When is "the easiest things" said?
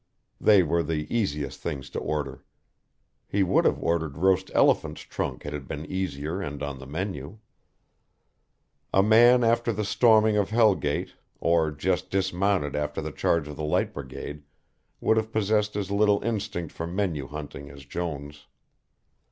0.81-1.87